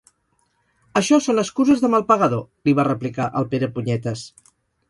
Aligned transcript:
Això 1.01 1.19
són 1.25 1.41
excuses 1.43 1.85
de 1.85 1.91
mal 1.97 2.05
pagador! 2.13 2.43
—li 2.65 2.75
va 2.81 2.89
replicar 2.91 3.31
el 3.43 3.49
Perepunyetes— 3.53 4.29